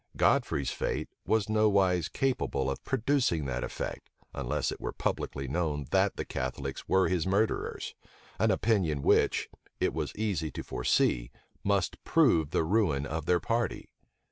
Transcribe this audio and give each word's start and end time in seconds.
Godfrey's 0.17 0.71
fate 0.71 1.09
was 1.27 1.47
nowise 1.47 2.07
capable 2.09 2.71
of 2.71 2.83
producing 2.83 3.45
that 3.45 3.63
effect, 3.63 4.09
unless 4.33 4.71
it 4.71 4.81
were 4.81 4.91
publicly 4.91 5.47
known 5.47 5.85
that 5.91 6.15
the 6.15 6.25
Catholics 6.25 6.89
were 6.89 7.07
his 7.07 7.27
murderers; 7.27 7.93
an 8.39 8.49
opinion 8.49 9.03
which, 9.03 9.47
it 9.79 9.93
was 9.93 10.11
easy 10.15 10.49
to 10.53 10.63
foresee, 10.63 11.29
must 11.63 12.03
prove 12.03 12.49
the 12.49 12.63
ruin 12.63 13.05
of 13.05 13.27
their 13.27 13.39
party. 13.39 13.89